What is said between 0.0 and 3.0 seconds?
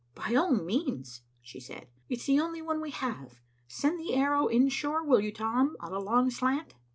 "By all means," she said. "It's the only one we